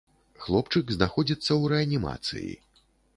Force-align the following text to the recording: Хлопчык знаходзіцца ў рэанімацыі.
Хлопчык 0.45 0.93
знаходзіцца 0.95 1.47
ў 1.47 1.63
рэанімацыі. 1.73 2.51